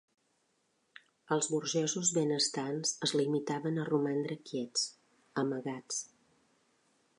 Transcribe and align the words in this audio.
Els 1.35 1.49
burgesos 1.55 2.11
benestants 2.15 2.95
es 3.09 3.13
limitaven 3.21 3.79
a 3.83 3.85
romandre 3.91 4.41
quiets, 4.49 4.89
amagats 5.45 6.05